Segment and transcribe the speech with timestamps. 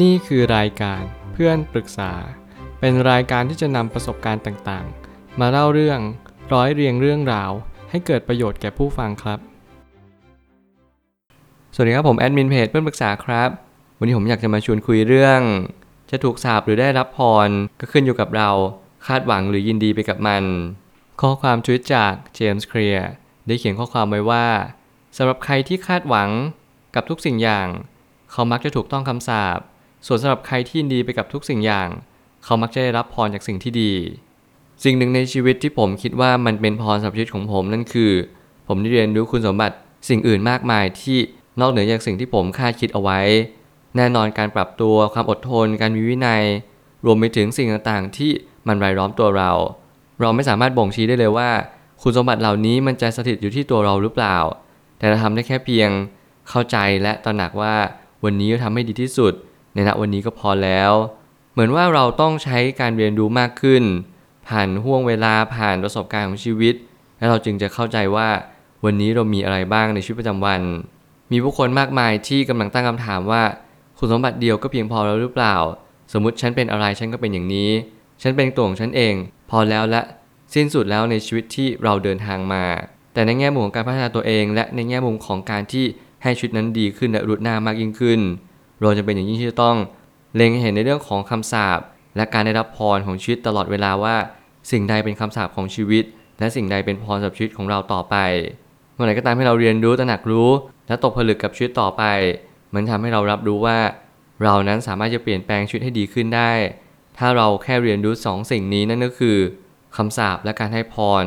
[0.00, 2.12] นี่คือรายการเพื่อนปรึกษา
[2.80, 6.00] เป็นรายการที่จะนำประสบการณ์ต่างๆ มาเล่าเรื่อง
[6.52, 7.50] ร้อยเรียงเรื่องราว
[7.90, 9.38] ให้เกิดประโยชน์แก่ผู้ฟังครับ
[11.74, 13.50] สวัสดีครับผมแอดมินเพจเพื่อนปรึกษาครับ
[13.98, 15.40] วันนี้ผมอยากจะมาชวนคุยเรื่อง
[16.10, 17.48] จะถูกสาปหรือได้รับพร
[17.80, 18.50] ก็ขึ้นอยู่กับเรา
[19.06, 20.44] คาดหวังหรือยินดีไปกับมัน
[21.20, 23.08] ข้อความทวิตจากเจมส์เคลียร์
[23.46, 24.46] ได้เขียนข้อความไว้ว่า
[25.16, 26.30] สำหรับใครที่คาดหวัง
[26.94, 27.68] กับทุกสิ่งอย่าง
[28.30, 29.60] เขามักจะถูกต้องคำสาป
[30.06, 31.88] ส่วนสำหรับใครที่ยินดีไปกับทุกสิ่งอย่าง
[32.44, 33.92] เขามักจะได้รับพรจากสิ่งที่ดี
[34.84, 38.12] สิ่งหนึ่งในชีวิตที่ผมคิดว่ามันเป็นพรสำหรับชีวิตของผมนั่นคือ
[38.68, 39.76] ผมได้เรียนรู้คุณสมบัติ
[40.08, 41.18] สิ่งอื่นมากมายที่
[41.60, 43.20] นอกเหนือจากสิ่งที่ผมคาดคิดเอาไว้
[43.96, 46.42] แน่นอนการปรับตัวความอดทน การมีวินัย
[47.04, 48.30] รวมไปถึงสิ่งต่างๆ ที่
[48.68, 49.50] มันรายล้อมตัวเรา
[50.20, 51.50] เราไม่สามารถบ่งชี้ได้เลยว่า
[52.02, 54.36] คุณสมบัติเหล่านี้มันจะสถิตอยู่ที่ตัวเราหรือเปล่า
[54.98, 55.90] แต่เราทำได้แค่เพียง
[56.48, 57.74] เข้าใจและตระหนักว่า
[58.24, 59.32] วันนี้เราทำให้ดีที่สุด
[59.74, 60.92] ในณวันนี้ก็พอแล้ว
[61.52, 63.82] เหมือนว่าเราต้องใช้การเรียนรู้มากขึ้น
[64.48, 66.74] ผ่านห่วงเวลาผ่านประสบการณ์ของชีวิต
[67.18, 68.28] แล้วเราจึงจะเข้าใจว่า
[68.84, 70.62] วันนี้เรามีอะไรบ้างในชีวิตประจำวัน
[71.32, 73.42] มีผู้คนมากมายที่กำลังตั้งคำถามว่า
[73.98, 75.56] คุณสมบัติเดียวก็เพียงพอแล้วหรือเปล่า
[76.12, 77.70] สมมติฉันเป็นอะไรฉันก็เป็นอย่างนี้
[78.22, 79.14] ฉันเป็นตัวของฉันเอง
[79.50, 80.02] พอแล้วและ
[80.54, 82.64] สิ้นสุดแล้วในชีวิตที่เราเดินทางมา
[83.12, 85.84] แต่ในแง่มุมของการพัฒนาตัวเอง และในแง่มุมของการที่
[86.22, 88.20] ให้ชีวิตนั้นดีขึ้นและรุดหน้ามากยิ่งขึ้น
[88.82, 89.76] เราจะเป็นอย่างยิ่งที่จะต้อง
[90.36, 91.80] เล็งเห็นในเรื่องของคำสาป
[92.16, 94.16] และการได้รับพรของชีวิตตลอดเวลาว่า
[94.70, 96.04] สิ่งใดเป็นคำสาปของชีวิต
[96.38, 98.16] และสิ่งใดเป็นพรสำหรับชีวิตของเราต่อไป
[98.94, 100.50] เมื่อไหร่ก็ตามให้เราเรียนรู้ตระหนักรู้
[100.88, 102.02] และตกผลึกกับชีวิตต่อไป
[102.74, 103.78] มันทำให้เรารับรู้ว่า
[104.42, 106.52] เรานั้นสามารถจะเปลี่ยนแปลงชีวิตให้ดีขึ้นได้
[107.18, 109.38] ถ้าเราแค่เรียนรู้สองสิ่งนี้นั่นก็คือ
[109.96, 111.24] คำสาปและการให้พร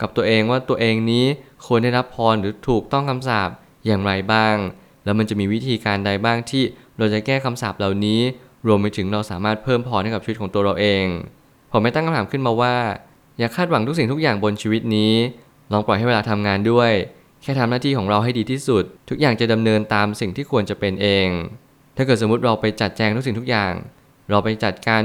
[0.00, 1.24] กับตัวเองว่าตัวเองนี้
[1.66, 3.50] ควรได้รับพรหรือถูกต้องคำสาป
[3.86, 4.56] อย่างไรบ้าง
[5.04, 6.64] แล้วมันจะมีวิธีการใดบ้างที่
[6.98, 8.20] เราจะแก้คำสาปเหล่านี้
[8.66, 11.04] รวมไปถึงเราสามารถเพิ่มพรให้กับชีวิตของตัวเราเอง
[11.72, 12.76] ผมไม่ตั้งคำถามขึ้นมาว่า
[13.38, 15.14] อย่าคาดหวังทุกสิ่งทุกอย่างบนชีวิตนี้
[15.72, 16.92] ลองปล่อยให้เวลาทำงานด้วย
[17.42, 21.28] แค่ทำหน้าที่ของเราให้ดีที่สุด ทุกอย่างจะดำเนินตามสิ่งที่ควรจะเป็นเอง
[21.96, 23.72] ถ้าเกิดสมมติเราไปจัดแจงทุกสิ่งทุกอย่าง
[24.30, 25.02] เราไปจัดการ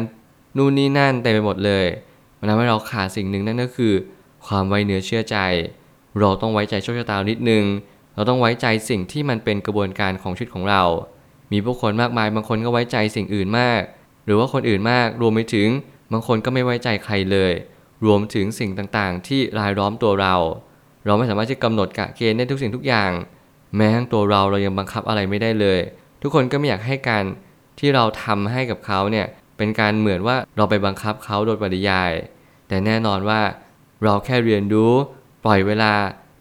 [0.58, 1.86] นู่นนี่นั่นเต็มไปหมดเลย
[2.40, 3.94] มันทำให้เราขาดสิ่งหนึ่งนั่นก็คือ
[4.48, 5.38] ความไว้เนื้อเชื่อใจ
[6.20, 7.64] เราต้องไว้ใจโชคชะตานิดนึง
[8.16, 10.84] เราต้องไว้ใจสิ่งที่มันเป็นกระบวนการของชีวิตของเรา
[11.54, 13.82] มีผู้คนมากมายบางคนก็ไว้ใจสิ่งอื่นมาก
[14.26, 15.70] หรือว่าคนอื่นมาก รวมไปถึง
[16.12, 17.54] บางคนก็ไม่ไว้ใจใครเลย
[18.06, 20.36] รวมถึงสิ่งต่างๆ ที่รายล้อมตัวเรา
[21.06, 23.12] เราไม่สามารถที่กำหนดกะเกณฑ์ได้ทุกสิ่งทุกอย่าง
[23.76, 25.80] แม้ทั้งตัวเราเรายังบังคับอะไรไม่ได้เลย
[26.22, 27.24] ทุกคนก็ไม่อยากให้การ
[27.80, 29.26] ที่เราทำให้กับเขาเนี่ย
[29.58, 32.12] เป็นการเหมือนว่าเราไปบังคับเขาโดยปริยาย
[32.68, 33.42] แต่แน่นอนว่า
[34.04, 34.94] เราแค่เรียนรู้
[35.46, 35.94] ปล่อยเวลา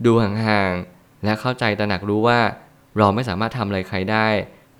[0.04, 2.40] ดูห่างๆและเข้าใจตระหนักรู้ว่า
[2.98, 4.28] เราไม่สามารถทำอะไรใครได้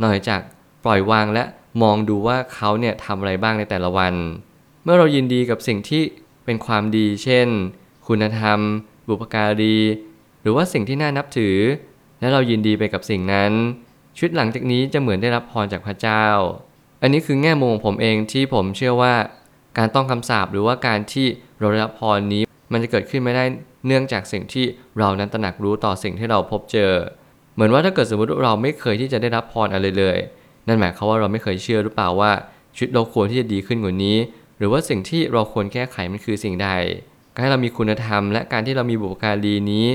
[0.03, 0.41] นอกจาก
[0.85, 1.45] ปล่อยวางและ
[1.83, 4.15] มองดูว่าเขาเนี่ยทำอะไรบ้างในแต่ละวัน
[4.85, 6.03] เมื่อเรายินดีกับสิ่งที่
[6.45, 7.49] เป็นความดี เช่น
[8.07, 8.59] คุณธรรม
[9.09, 9.79] บุพการี
[10.43, 11.57] หรือว่าสิ่งที่น่านับถือ
[12.21, 13.53] และเรายินดีไปกับสิ่งนั้น
[14.17, 16.27] ชีวิตหลังจากนี้จะเหมือนได้รับพรจากพระเจ้า
[17.03, 19.15] อันนี้คือแง่มุมของผมเองที่ผมเชื่อว่า
[19.79, 21.27] การต้องคำสาปหรือว่าการที่
[21.59, 22.43] เราได้รับพรนี้
[22.73, 23.45] มันจะเกิดขึ้นไม่ได้
[23.87, 24.65] เนื่องจากสิ่งที่
[24.99, 26.93] เรานั้นตระหนักรู้ต่อสิ่งที่เราพบเจอ
[27.55, 30.19] เหมือนว่าถ้าเกิดสมมติเราไม่เคยที่จะได้รับพรอะไรเลย
[30.67, 32.31] นั่นหมายความว่าเราไม่เคยเชื่อหรือเปล่าว่า
[32.75, 34.17] ชีวิตเราควรที่จะดีขึ้นกว่านี้
[34.59, 36.69] หรือว่าสิ่งที่เราควรแก้ไขมันคือสิ่งใด
[37.35, 39.87] การให้เรามีคุณธรรม และการที่เรามีบุพการีนี้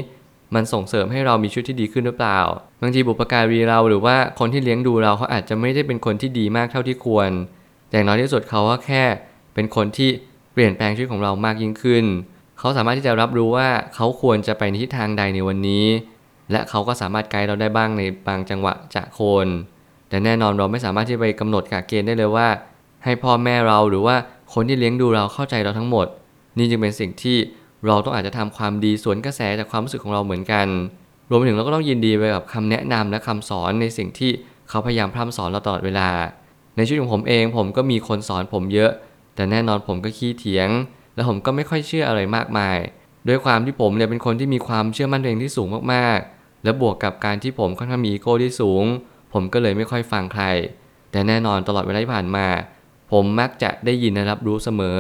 [0.56, 2.40] มันส่งเสริมให้เรามีชีวิตที่ดีขึ้นหรือเปล่า
[2.82, 7.30] บางทีบุพการีเราหรือว่าคนที่เลี้ยงดูเราเขาอาจจะไม่ได้เป็นคนที่ดีมากเท่าที่ควร
[7.90, 9.04] แต่างน้อยที่สุดเขาก็แค่
[9.54, 10.10] เป็นคนที่
[10.54, 12.06] เปลี่ยนแปลงชีวิตของเรามากยิ่งขึ้น
[12.60, 15.86] เขาสามารถที่จะรับรู้ว่าเขาควรจะไปในทิศทางใดในวันนี้
[16.52, 19.48] และเขาก็สามารถไกด์เราได้บ้างในบางจังหวะจะโคน
[20.10, 22.48] แต่แน่นอนเราไม่สามารถที่ไปกำหนดกะเกณฑ์ได้เลยว่า
[23.04, 24.16] ให้พ่อแม่เราหรือว่า
[24.54, 26.08] คนที่เลี้ยงดูเราเข้าใจเราทั้งหมด
[26.58, 27.38] นี่จึงเป็นสิ่งที่
[27.86, 30.68] เราต้องอาจจะทำความดีสวนกระแสจากความรู้สึกของเราเหมือนกัน
[31.30, 34.32] รวมไปถึงเราก็ต้องยินดีไปกับคำแนะนำและคำสอนในสิ่งที่
[34.70, 36.10] เขาพยายามพร่ำสอนเราตลอดเวลา
[36.76, 38.92] ในชีวิตของผมเองผมก็มีคนสอนผมเยอะ
[39.36, 40.70] แต่แน่นอนผมก็ขี้เถียง
[41.16, 42.78] และผมก็ไม่ค่อยเชื่ออะไรมากมาย
[43.28, 48.84] ด้วยความที่ผมเนี่ยเป็นคนที่มีความเชื่อมั่นตัวเองที่สูงมากๆ และบวกกับการที่ผมค่อนข้างมีอีโก้ที่สูง
[49.34, 50.46] ผมก็เลยไม่ค่อยฟังใคร
[51.12, 52.48] แต่แน่นอนตลอดเวลาที่ผ่านมา
[53.12, 55.00] ผมมักจะได้ยินและรับรู้เสมอ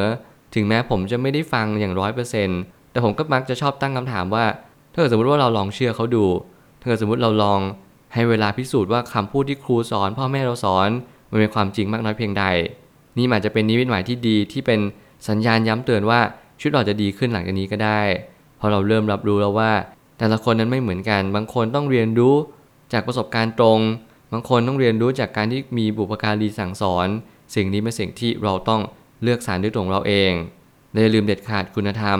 [0.56, 2.59] ถึงแม้ผมจะไม่ได้ฟังอย่างร้อยเปอร์เซ็นต์
[2.92, 4.45] แต่ผมก็มักจะชอบตั้งคำถามว่า
[4.92, 6.25] ถ้าเกิดสมมติว่าเราลองเชื่อเขาดู
[6.80, 7.60] ถ้าเกิดสมมติเราลอง
[8.13, 10.89] ให้เวลาพิสูจน์ว่าคำพูดที่ครูสอน พ่อแม่เราสอน
[11.31, 12.45] มันเป็นความจริงมากน้อยเพียงใด
[13.18, 14.80] นี่อาจจะเป็นนิมิตหมายที่ดีที่เป็น
[15.27, 16.19] สัญญาณย้ำเตือนว่า
[16.60, 18.01] ชีวิตเราจะดีขึ้นหลังจากนี้ก็ได้
[18.60, 19.71] พอเราเริ่มรับรู้แล้วว่า
[20.17, 22.35] แต่ละคนนั้นไม่เหมือนกัน บางคนต้องเรียนรู้
[22.93, 23.79] จากประสบการณ์ตรง
[24.33, 27.07] บางคนต้องเรียนรู้จากการที่มีบุพการีสั่งสอน
[27.55, 28.81] สิ่งนี้เป็นสิ่งที่เราต้อง
[29.23, 30.31] เลือกสารด้วยตัวเราเอง
[30.91, 32.19] และอย่าลืมเด็ดขาดคุณธรรม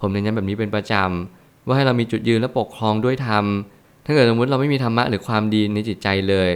[0.00, 3.44] ผมเน้นย้ำแบบนี้เป็นประจำ ว่าให้เรามีจุดยืนและปกครองด้วยธรรม
[4.04, 6.50] ถ้าเกิดสมมติเราไม่มีธรรมะหรือความดีในจิตใจเลย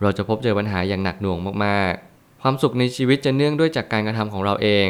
[0.00, 4.86] เราจะพบเจอปัญหาอย่างหนักหน่วงมากๆ ความสุขในชีวิตจะเนื่องด้วยจากการกระทำของเราเอง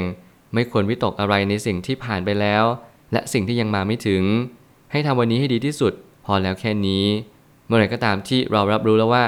[0.54, 2.64] ไม่ควรวิตกอะไรในสิ่งที่ผ่านไปแล้ว
[3.12, 4.22] และสิ่งที่ยังมาไม่ถึง
[4.94, 5.92] ให้ทำวันนี้ให้ดีที่สุด
[6.24, 7.04] พอแล้วแค่นี้
[7.66, 9.24] เมื่อไหร่ก็ตามที่เรารับรู้แล้วว่า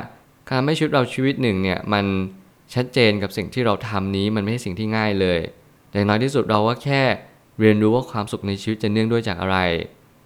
[0.51, 2.05] การไม่ชีวิตเราชีวิตหนึ่งเนี่ยมัน
[2.75, 5.41] ชัดเจนกับสิ่งที่เราทำนี้มันไม่ใช่สิ่งที่ง่ายเลย
[5.91, 7.03] แต่น้อยที่สุดเราว่าแค่
[7.61, 9.59] เรียนรู้ว่าความสุขในชีวิตจะเนื่องด้วยจากอะไร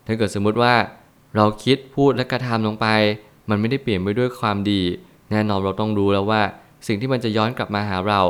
[0.06, 0.74] ถ้าเกิดสมมุติว่า
[1.36, 2.86] เราคิดพูดและกระทำลงไป
[3.50, 4.82] มันไม่ได้เปลี่ยนไปด้วยความดี
[5.30, 6.42] แน่นอนเราต้องรู้แล้วว่า
[6.86, 8.20] สิ่งที่มันจะย้อนกลับมาหาเรา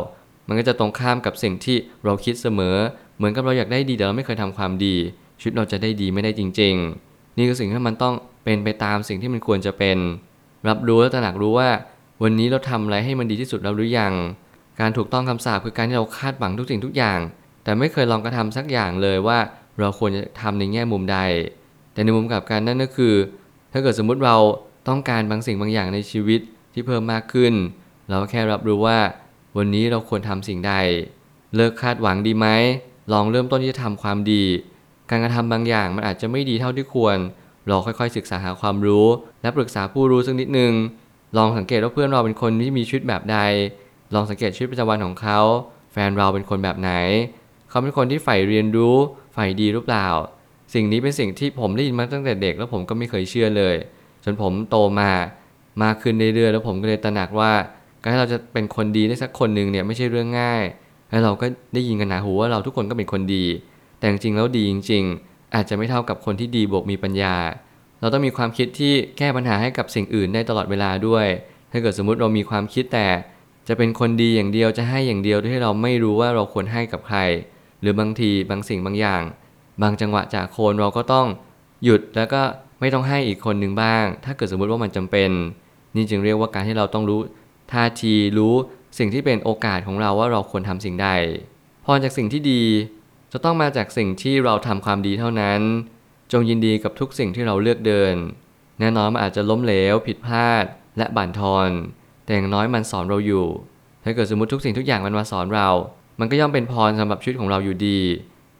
[0.49, 2.77] มันก็จะตรงข้ามกับสิ่งที่เราคิดเสมอ
[3.17, 4.97] เหมือนกับเราอยากได้ดีแต่เราไม่เคยทำความดี
[5.41, 6.75] ชีวิตเราจะได้ดีไม่ได้จริง
[7.07, 8.15] ๆ นี่คือสิ่งที่มันต้อง
[8.45, 9.99] เป็นไปตามสิ่งที่มันควรจะเป็น
[10.69, 11.71] รับรู้และตระหนักรู้ว่า
[12.23, 14.15] วันนี้เราทำอะไรให้มันดีที่สุดแล้วหรือยัง
[14.81, 17.19] การถูกต้องคำสาปคือการที่เราคาดหวังทุกสิ่งทุกอย่าง
[17.65, 19.39] แต่ไม่เคยลองกระทำสักอย่างเลยว่า
[19.81, 21.19] เราควรจะทำในแง่มุมใด
[21.93, 23.15] แต่ในมุมกลับกันนั่นก็คือ
[23.73, 24.37] ถ้าเกิดสมมุติเรา
[24.89, 26.41] ต้องการบางสิ่งบางอย่างในชีวิต
[26.73, 27.53] ที่เพิ่มมากขึ้น
[28.09, 28.99] เราแค่รับรู้ว่า
[29.57, 30.75] วันนี้เราควรทำสิ่งใด
[31.57, 32.47] เลิกคาดหวังดีไหม
[33.13, 34.45] ลองเริ่มต้นที่จะทำความดี
[35.11, 37.17] การกระทำบางอย่างมันอาจจะไม่ดีเท่าที่ควร
[37.67, 39.07] เราค่อยๆ ศึกษาหาความรู้
[39.43, 40.73] และปรึกษาผู้รู้สักนิดนึง
[41.37, 43.39] ลองสังเกตว่าเพื่อนเราเป็นคนที่มีชีวิตแบบใด
[44.15, 45.41] ลองสังเกตชีวิตประจำวันของเขา
[45.93, 46.93] แฟนเราเป็นคนแบบไหน
[47.69, 48.97] เขาเป็นคนที่ใฝ่เรียนรู้
[49.35, 50.07] ใฝ่ดีหรือเปล่า
[50.75, 53.77] สิ่งนี้เป็นสิ่งที่ผมได้ยินมาตั้งแต่เด็กแล้วผมก็ไม่เคยเชื่อเลย
[54.25, 55.11] จนผมโตมา
[55.83, 57.53] มากขึ้นเรื่อยๆแล้วผมก็เลยตระหนักว่า
[58.03, 60.63] การที่เราจะเป็นคนดีได้สักคนหนึ่งเนี่ยไม่ใช่เรื่องง่าย
[61.11, 63.45] แล้วเราก็ได้ยินกันหนาหูว่าเราทุกคนก็เป็นคนดี
[64.01, 67.37] แต่จริงๆแล้วดีจริง ๆ อาจจะไม่เท่ากับคนที่ดีบวกมีปัญญา
[68.01, 71.27] เราต้องมีความคิดที่แก้ปัญหาให้กับสิ่งอื่นได้ตลอดเวลาด้วย
[71.73, 73.07] ถ้าเกิดสมมติเรามีความคิดแต่
[73.69, 77.19] จะเป็นคนดีอย่างเดียวจะให้อย่างเดียวโดยที่เราไม่รู้ว่าเราควรให้กับใคร
[77.81, 79.23] หรือบางทีบางสิ่งบางอย่าง
[79.83, 81.27] บางจังหวะจากคนเราก็ต้อง
[81.85, 82.43] หยุดแล้วก็
[82.81, 85.31] ไม่ต้องให้อีกคนหนึ่งบ้าง ถ้าเกิดสมมุติว่ามันจำเป็น
[85.97, 87.21] นี่จึงเรียกว่าการที่เราต้องรู้
[87.73, 88.55] ท่าทีรู้
[88.99, 91.09] สิ่งที่เป็นโอกาสของเราว่าเราควรทำสิ่งใด
[91.85, 92.63] พรจากสิ่งที่ดี
[93.33, 95.61] จะต้องมาจากสิ่งที่เราทำความดีเท่านั้น
[96.33, 98.15] จงยินดีกับทุกสิ่งที่เราเลือกเดิน
[98.81, 100.65] แน่นอนมันอาจจะล้มเหลว ผิดพลาด
[100.99, 101.71] และบั่นทอน
[102.25, 103.47] แต่อย่างน้อยมันสอนเราอยู่
[104.05, 105.69] ถ้าเกิดสมมติทุกสิ่งทุกอย่างมันมาสอนเรา
[106.21, 108.01] มันก็ย่อมเป็นพรสำหรับชีวิตของเราอยู่ดี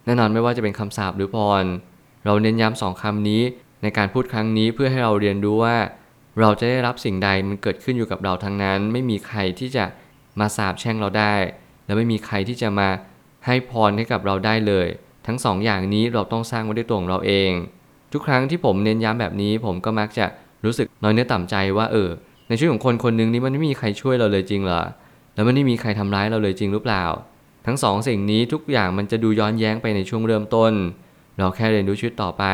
[0.05, 1.65] แน่นอนไม่ว่าจะเป็นคำสาปหรือพร
[2.25, 3.43] เราเน้นย้ำสองคำนี้
[3.83, 5.77] ในการพูดครั้งนี้เพื่อให้เราเรียนรู้ว่า
[6.41, 9.85] เราจะได้รับสิ่งใดมันเกิดขึ้นอยู่กับเราทั้งนั้น ไม่มีใครที่จะ
[10.41, 11.35] มาสาบแช่งเราได้
[11.87, 12.89] และไม่มีใครที่จะมา
[13.47, 14.87] ให้พรให้กับเราได้เลย
[15.27, 17.51] ทั้งสองอย่างนี้เราต้องสร้างไว้ด้วยตัวของเราเอง
[18.13, 20.27] ทุกครั้งที่ผมเน้นย้ำแบบนี้ ผมก็มักจะ
[20.65, 22.09] รู้สึกน้อยเนื้อต่ำใจว่าเออ
[22.49, 24.83] ในชีวิตของคนคนหนึ่งนี้มันไม่มีใครช่วยเราเลยจริงเหรอ
[25.35, 27.05] แล้วมันไม่มีใครทำร้ายเราเลยจริงหรือเปล่า
[27.67, 30.73] ทั้งสองสิ่งนี้ทุกอย่างมันจะดูย้อนแย้งไปในช่วงเริ่มต้น
[31.39, 32.45] เราแค่เรียนรู้ชีวิตต่อไป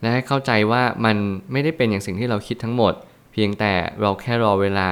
[0.00, 1.16] และให้เข้าใจว่ามัน
[1.52, 2.92] ไม่ได้เป็นอย่างสิ่งที่เราคิดทั้งหมด
[3.32, 4.88] เพียงแต่เราแค่รอเวลา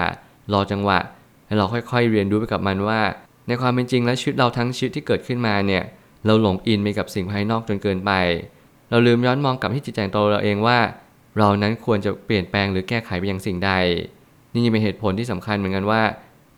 [0.53, 0.99] รอจังหวะ
[1.47, 3.01] แล้เราค่อยๆเรียนรู้ไปกับมันว่า
[3.47, 5.83] ในความเป็นจริงและชีวิตเราทั้งชีวิตที่เกิดขึ้นมาเนี่ย
[6.27, 8.13] เราหลงอินไปกับสิ่งภายนอกจนเกินไป
[8.91, 10.79] เราลืมย้อนมองกลับที่จิตใจตัวเราเองว่า
[11.39, 13.73] เรานั้นควรจะเปลี่ยนแปลงหรือแก้ไขไปอย่างสิ่งใด
[14.53, 16.03] นี่ยังเป็นเหตุผลที่สำคัญเหมือนกันว่า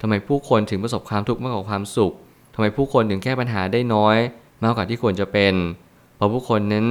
[0.01, 2.13] ทำไมผู้คนถึงประสบความทุกข์มากกว่าความสุข
[2.55, 4.17] ทำไมผู้คนถึงแก้ปัญหาได้น้อย
[4.63, 5.55] มากกว่าที่ควรจะเป็น
[6.17, 6.87] เพราะผู้คนนั้น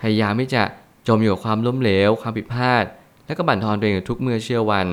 [0.00, 0.62] พยายามที่จะ
[1.08, 2.84] จมอยู่กับความล้มเหลว ความผิดพลาด
[3.26, 4.86] และก็บั่นทอนตัวเองทุกเมื่อเชื่อวัน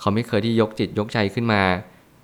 [0.00, 1.62] เขาไม่เคยที่ยกจิตยกใจขึ้นมา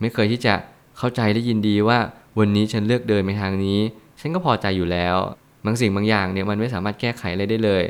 [0.01, 0.55] ไม่เคยที่จะ
[0.99, 1.99] เข้าใจและยินดีว่า
[2.39, 3.79] วันนี้ฉันเลือกเดินไปทางนี้
[4.21, 5.17] ฉันก็พอใจอยู่แล้ว
[5.65, 7.85] บางสิ่งบางอย่างเนี่ยมันไม่สามารถแก้ไขอะไรได้เลย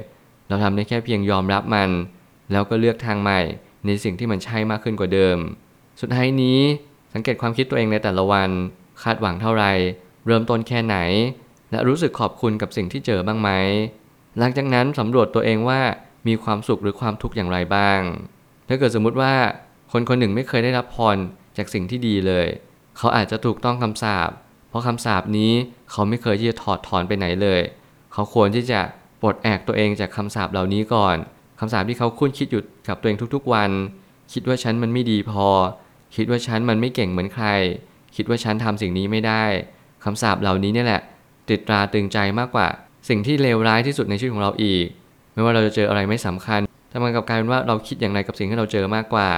[0.49, 1.91] เราทำได้แค่เพียงยอมรับมัน
[2.53, 3.41] แล้วก็เลือกทางใหม่
[3.87, 5.38] ในสิ่งที่มันใช่มากขึ้นกว่าเดิม
[6.00, 6.61] สุดท้ายนี้
[7.15, 8.50] สังเกตความคิดตัวเองในแต่ละวัน
[9.03, 9.73] คาดหวังเท่าไหร่
[10.27, 10.97] เริ่มต้นแค่ไหน
[11.71, 13.50] และรู้สึกขอบคุณกับสิ่งที่เจอบ้างไหม
[14.38, 15.81] หลังจากนั้นสำรวจตัวเองว่า
[16.29, 18.00] มีความสุขหรือความทุกข์อย่างไรบ้าง
[18.69, 19.35] ถ้าเกิดสมมุติว่า
[19.93, 21.17] คนคนหนึ่งไม่เคยได้รับพร
[21.57, 22.47] จากสิ่งที่ดีเลย
[22.99, 24.31] เขาอาจจะถูกต้องคำสาป
[24.69, 25.52] เพราะคำสาปนี้
[25.90, 27.61] เขาไม่เคยที่จะถอดถอนไปไหนเลย
[28.12, 28.81] เขาควรที่จะ
[29.23, 31.17] ปลดแอกตัวเองจากคำสาปเหล่านี้ก่อน
[31.61, 33.71] คำสาปที่เขาคุ้นคิดอยู่กับตัวเองทุกๆวัน
[34.33, 35.47] คิดว่าฉันมันไม่ดีพอ
[36.17, 37.47] คิดว่าฉันมันไม่เก่งเหมือนใคร
[38.17, 39.45] คิดว่าฉันทำสิ่งนี้ไม่ได้
[40.05, 41.00] คำสาปเหล่านี้เนี่ยแหละ
[41.50, 42.69] ติดตราตึงใจมากกว่า
[43.09, 44.85] สิ่งที่เลวร้ายที่สุดในชีวิตของเราอีก
[45.35, 49.28] ไม่ว่าเราจะเจออะไรไม่สำคัญแต่มันกับกลายเป็นว่าเราคิดอย่างไรกับสิ่งที่เราเจอมากกว่า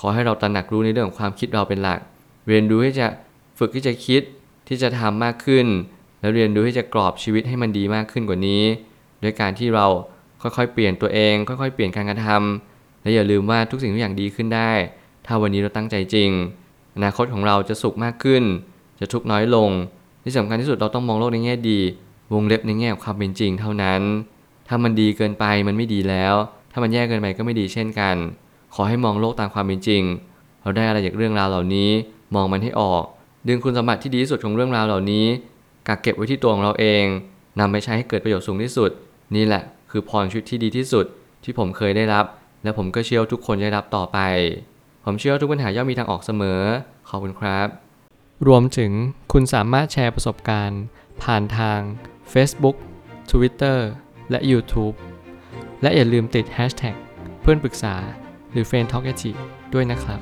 [0.00, 2.00] ขอให้เราตระหนักรู้ในเรื่องของความคิดเราเป็นหลัก
[2.48, 3.06] เรียนรู้ที่จะ
[3.58, 4.22] ฝึกที่จะคิด
[4.68, 5.66] ที่จะทำมากขึ้น
[6.20, 8.62] แล้วเรียนรู้ที่จะกรอบชีวิตให้มันดีมากขึ้นกว่านี้
[9.20, 9.86] โดยการที่เรา
[10.42, 14.72] ค่อยๆ เปลี่ยนตัวเอง ค่อยๆ เปลี่ยนการกระทำและอย่าลืมว่าทุกสิ่งทุกอย่างดีขึ้นได้
[15.26, 16.30] ถ้าวันนี้เราตั้งใจจริง
[16.96, 18.42] อนาคตของเราจะสุขมากขึ้น
[19.00, 19.70] จะทุกข์น้อยลง
[20.24, 21.78] ที่สำคัญที่สุดเราต้องมองโลกในแง่ดี
[22.34, 24.02] วงเล็บในแง่ของความเป็นจริงเท่านั้น
[24.68, 26.34] ถ้ามันดีเกินไปมันไม่ดีแล้ว
[26.72, 28.16] ถ้ามันแย่เกินไปก็ไม่ดีเช่นกัน
[28.74, 30.02] ขอให้มองโลกตามความเป็นจริง
[30.62, 31.90] เราได้อะไรจากเรื่องราวเหล่านี้
[32.34, 33.04] มองมันให้ออก
[33.48, 35.26] ดึงคุณสมบัติที่ดีที่สุดของเรื่องราวเหล่านี้
[35.88, 37.04] กักเก็บไว้ที่ตัวของเราเอง
[37.60, 38.90] นำไปใช้ให้เกิดประโยชน์สูงที่สุด
[39.36, 41.06] นี่แหละ คือพรชีวิตที่ดีที่สุด
[41.44, 42.24] ที่ผมเคยได้รับ
[42.62, 44.18] และผมก็เชื่อทุกคนจะได้รับต่อไป
[45.04, 46.60] ผมเชื่อว่าทุกปัญหาย่อมมีทางออกเสมอ
[47.08, 47.68] ขอบคุณครับ
[48.46, 48.92] รวมถึง
[49.32, 50.82] คุณสามารถแชร์ประสบการณ์
[51.22, 51.80] ผ่านทาง
[52.32, 52.76] Facebook
[53.30, 53.78] Twitter
[54.30, 54.94] และ YouTube
[55.82, 56.96] และอย่าลืมติด Hashtag
[57.40, 57.94] เพื่อนปรึกษา
[58.52, 59.12] หรือ f r ร e n d t a l k a
[59.74, 60.20] ด้วยนะครับ